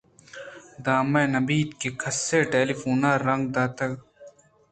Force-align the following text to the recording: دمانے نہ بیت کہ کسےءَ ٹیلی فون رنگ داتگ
دمانے 0.83 1.23
نہ 1.33 1.39
بیت 1.47 1.69
کہ 1.79 1.89
کسےءَ 2.01 2.49
ٹیلی 2.51 2.75
فون 2.81 3.01
رنگ 3.27 3.43
داتگ 3.53 3.93